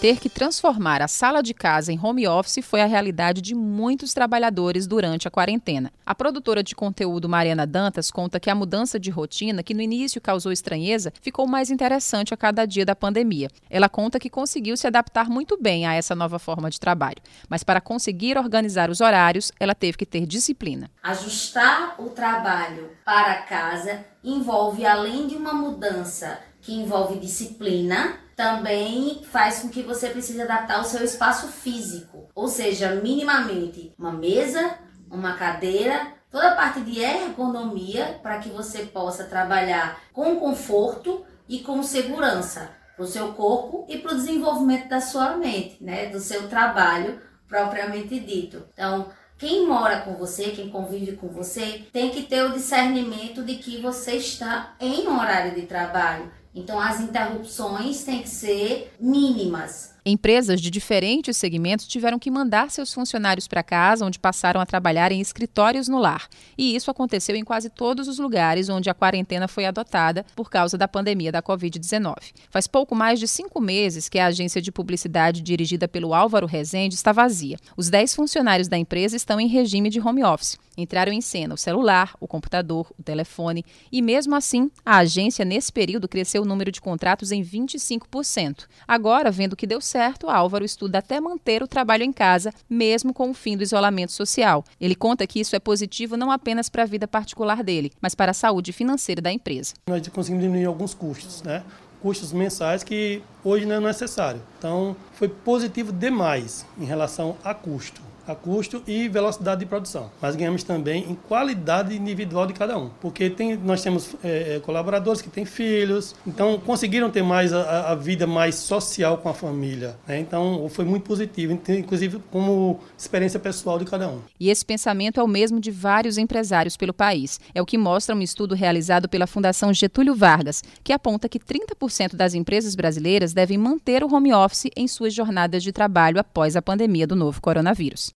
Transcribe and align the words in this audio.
Ter 0.00 0.18
que 0.18 0.30
transformar 0.30 1.02
a 1.02 1.08
sala 1.08 1.42
de 1.42 1.52
casa 1.52 1.92
em 1.92 2.00
home 2.02 2.26
office 2.26 2.64
foi 2.64 2.80
a 2.80 2.86
realidade 2.86 3.42
de 3.42 3.54
muitos 3.54 4.14
trabalhadores 4.14 4.86
durante 4.86 5.28
a 5.28 5.30
quarentena. 5.30 5.92
A 6.06 6.14
produtora 6.14 6.62
de 6.62 6.74
conteúdo 6.74 7.28
Mariana 7.28 7.66
Dantas 7.66 8.10
conta 8.10 8.40
que 8.40 8.48
a 8.48 8.54
mudança 8.54 8.98
de 8.98 9.10
rotina, 9.10 9.62
que 9.62 9.74
no 9.74 9.82
início 9.82 10.18
causou 10.18 10.50
estranheza, 10.50 11.12
ficou 11.20 11.46
mais 11.46 11.70
interessante 11.70 12.32
a 12.32 12.36
cada 12.38 12.64
dia 12.64 12.86
da 12.86 12.96
pandemia. 12.96 13.50
Ela 13.68 13.90
conta 13.90 14.18
que 14.18 14.30
conseguiu 14.30 14.74
se 14.74 14.86
adaptar 14.86 15.28
muito 15.28 15.60
bem 15.60 15.84
a 15.84 15.92
essa 15.92 16.14
nova 16.14 16.38
forma 16.38 16.70
de 16.70 16.80
trabalho, 16.80 17.20
mas 17.46 17.62
para 17.62 17.78
conseguir 17.78 18.38
organizar 18.38 18.88
os 18.88 19.02
horários, 19.02 19.52
ela 19.60 19.74
teve 19.74 19.98
que 19.98 20.06
ter 20.06 20.24
disciplina. 20.24 20.90
Ajustar 21.02 21.96
o 21.98 22.08
trabalho 22.08 22.88
para 23.04 23.42
casa 23.42 24.02
envolve, 24.24 24.86
além 24.86 25.26
de 25.26 25.36
uma 25.36 25.52
mudança 25.52 26.40
que 26.62 26.72
envolve 26.72 27.18
disciplina, 27.18 28.18
também 28.40 29.20
faz 29.22 29.58
com 29.58 29.68
que 29.68 29.82
você 29.82 30.08
precise 30.08 30.40
adaptar 30.40 30.80
o 30.80 30.84
seu 30.84 31.04
espaço 31.04 31.48
físico, 31.48 32.26
ou 32.34 32.48
seja, 32.48 32.94
minimamente 32.94 33.92
uma 33.98 34.12
mesa, 34.12 34.78
uma 35.10 35.34
cadeira, 35.34 36.14
toda 36.30 36.52
a 36.52 36.56
parte 36.56 36.80
de 36.80 37.00
ergonomia 37.00 38.18
para 38.22 38.38
que 38.38 38.48
você 38.48 38.78
possa 38.86 39.24
trabalhar 39.24 40.00
com 40.14 40.36
conforto 40.36 41.22
e 41.46 41.58
com 41.58 41.82
segurança 41.82 42.70
para 42.96 43.04
o 43.04 43.06
seu 43.06 43.34
corpo 43.34 43.84
e 43.90 43.98
para 43.98 44.12
o 44.12 44.16
desenvolvimento 44.16 44.88
da 44.88 45.02
sua 45.02 45.36
mente, 45.36 45.76
né, 45.78 46.06
do 46.06 46.18
seu 46.18 46.48
trabalho 46.48 47.20
propriamente 47.46 48.18
dito. 48.18 48.64
Então, 48.72 49.10
quem 49.36 49.66
mora 49.66 50.00
com 50.00 50.14
você, 50.14 50.44
quem 50.44 50.70
convive 50.70 51.12
com 51.16 51.28
você, 51.28 51.84
tem 51.92 52.08
que 52.08 52.22
ter 52.22 52.42
o 52.44 52.54
discernimento 52.54 53.42
de 53.42 53.56
que 53.56 53.82
você 53.82 54.12
está 54.12 54.74
em 54.80 55.06
um 55.06 55.18
horário 55.18 55.54
de 55.54 55.66
trabalho 55.66 56.39
então, 56.54 56.80
as 56.80 57.00
interrupções 57.00 58.02
têm 58.02 58.22
que 58.22 58.28
ser 58.28 58.92
mínimas. 59.00 59.94
Empresas 60.04 60.60
de 60.60 60.70
diferentes 60.70 61.36
segmentos 61.36 61.86
tiveram 61.86 62.18
que 62.18 62.30
mandar 62.30 62.70
seus 62.70 62.92
funcionários 62.92 63.46
para 63.46 63.62
casa, 63.62 64.04
onde 64.04 64.18
passaram 64.18 64.60
a 64.60 64.66
trabalhar 64.66 65.12
em 65.12 65.20
escritórios 65.20 65.88
no 65.88 65.98
lar. 65.98 66.28
E 66.56 66.74
isso 66.74 66.90
aconteceu 66.90 67.36
em 67.36 67.44
quase 67.44 67.68
todos 67.68 68.08
os 68.08 68.18
lugares 68.18 68.68
onde 68.68 68.88
a 68.88 68.94
quarentena 68.94 69.46
foi 69.46 69.66
adotada 69.66 70.24
por 70.34 70.50
causa 70.50 70.78
da 70.78 70.88
pandemia 70.88 71.30
da 71.30 71.42
Covid-19. 71.42 72.16
Faz 72.48 72.66
pouco 72.66 72.94
mais 72.94 73.20
de 73.20 73.28
cinco 73.28 73.60
meses 73.60 74.08
que 74.08 74.18
a 74.18 74.26
agência 74.26 74.62
de 74.62 74.72
publicidade 74.72 75.42
dirigida 75.42 75.86
pelo 75.86 76.14
Álvaro 76.14 76.46
Rezende 76.46 76.94
está 76.94 77.12
vazia. 77.12 77.58
Os 77.76 77.90
dez 77.90 78.14
funcionários 78.14 78.68
da 78.68 78.78
empresa 78.78 79.16
estão 79.16 79.40
em 79.40 79.48
regime 79.48 79.90
de 79.90 80.00
home 80.00 80.24
office. 80.24 80.58
Entraram 80.76 81.12
em 81.12 81.20
cena 81.20 81.54
o 81.54 81.58
celular, 81.58 82.14
o 82.18 82.26
computador, 82.26 82.90
o 82.98 83.02
telefone 83.02 83.64
e, 83.92 84.00
mesmo 84.00 84.34
assim, 84.34 84.70
a 84.84 84.98
agência, 84.98 85.44
nesse 85.44 85.70
período, 85.70 86.08
cresceu 86.08 86.42
o 86.42 86.46
número 86.46 86.72
de 86.72 86.80
contratos 86.80 87.32
em 87.32 87.42
25%. 87.42 88.66
Agora, 88.88 89.30
vendo 89.30 89.56
que 89.56 89.66
deu 89.66 89.80
certo, 89.80 89.90
Álvaro 90.30 90.64
estuda 90.64 90.98
até 90.98 91.20
manter 91.20 91.62
o 91.62 91.68
trabalho 91.68 92.04
em 92.04 92.12
casa, 92.12 92.52
mesmo 92.68 93.12
com 93.12 93.30
o 93.30 93.34
fim 93.34 93.56
do 93.56 93.62
isolamento 93.62 94.12
social. 94.12 94.64
Ele 94.80 94.94
conta 94.94 95.26
que 95.26 95.40
isso 95.40 95.54
é 95.54 95.58
positivo 95.58 96.16
não 96.16 96.30
apenas 96.30 96.68
para 96.68 96.82
a 96.82 96.86
vida 96.86 97.06
particular 97.06 97.62
dele, 97.62 97.92
mas 98.00 98.14
para 98.14 98.30
a 98.30 98.34
saúde 98.34 98.72
financeira 98.72 99.20
da 99.20 99.32
empresa. 99.32 99.74
Nós 99.88 100.06
conseguimos 100.08 100.42
diminuir 100.44 100.66
alguns 100.66 100.94
custos, 100.94 101.42
né? 101.42 101.62
custos 102.00 102.32
mensais 102.32 102.82
que 102.82 103.22
hoje 103.44 103.66
não 103.66 103.76
é 103.76 103.80
necessário. 103.80 104.40
Então, 104.58 104.96
foi 105.12 105.28
positivo 105.28 105.92
demais 105.92 106.66
em 106.78 106.84
relação 106.84 107.36
a 107.44 107.54
custo 107.54 108.09
a 108.26 108.34
custo 108.34 108.82
e 108.86 109.08
velocidade 109.08 109.60
de 109.60 109.66
produção. 109.66 110.10
Mas 110.20 110.36
ganhamos 110.36 110.62
também 110.62 111.04
em 111.10 111.14
qualidade 111.14 111.96
individual 111.96 112.46
de 112.46 112.52
cada 112.52 112.78
um, 112.78 112.90
porque 113.00 113.30
tem, 113.30 113.56
nós 113.56 113.82
temos 113.82 114.14
é, 114.22 114.56
é, 114.56 114.60
colaboradores 114.60 115.20
que 115.20 115.28
têm 115.28 115.44
filhos, 115.44 116.14
então 116.26 116.58
conseguiram 116.58 117.10
ter 117.10 117.22
mais 117.22 117.52
a, 117.52 117.92
a 117.92 117.94
vida 117.94 118.26
mais 118.26 118.54
social 118.54 119.18
com 119.18 119.28
a 119.28 119.34
família. 119.34 119.96
Né? 120.06 120.20
Então 120.20 120.68
foi 120.68 120.84
muito 120.84 121.04
positivo, 121.04 121.58
inclusive 121.68 122.20
como 122.30 122.80
experiência 122.96 123.38
pessoal 123.38 123.78
de 123.78 123.84
cada 123.84 124.08
um. 124.08 124.20
E 124.38 124.50
esse 124.50 124.64
pensamento 124.64 125.20
é 125.20 125.22
o 125.22 125.28
mesmo 125.28 125.60
de 125.60 125.70
vários 125.70 126.18
empresários 126.18 126.76
pelo 126.76 126.92
país. 126.92 127.40
É 127.54 127.60
o 127.60 127.66
que 127.66 127.78
mostra 127.78 128.14
um 128.14 128.20
estudo 128.20 128.54
realizado 128.54 129.08
pela 129.08 129.26
Fundação 129.26 129.72
Getúlio 129.72 130.14
Vargas, 130.14 130.62
que 130.82 130.92
aponta 130.92 131.28
que 131.28 131.38
30% 131.38 132.14
das 132.14 132.34
empresas 132.34 132.74
brasileiras 132.74 133.32
devem 133.32 133.58
manter 133.58 134.02
o 134.04 134.14
home 134.14 134.32
office 134.32 134.70
em 134.76 134.86
suas 134.88 135.14
jornadas 135.14 135.62
de 135.62 135.72
trabalho 135.72 136.20
após 136.20 136.56
a 136.56 136.62
pandemia 136.62 137.06
do 137.06 137.16
novo 137.16 137.40
coronavírus. 137.40 138.08